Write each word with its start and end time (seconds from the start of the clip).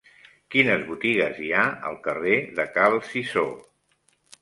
Quines 0.55 0.85
botigues 0.87 1.37
hi 1.45 1.53
ha 1.59 1.67
al 1.91 2.01
carrer 2.09 2.35
de 2.61 2.69
Cal 2.81 3.01
Cisó? 3.15 3.49